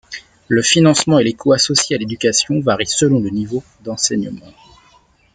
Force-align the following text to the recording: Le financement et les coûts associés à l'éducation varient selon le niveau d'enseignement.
Le 0.47 0.63
financement 0.63 1.19
et 1.19 1.23
les 1.23 1.33
coûts 1.33 1.53
associés 1.53 1.95
à 1.95 1.99
l'éducation 1.99 2.59
varient 2.59 2.87
selon 2.87 3.19
le 3.19 3.29
niveau 3.29 3.63
d'enseignement. 3.83 4.51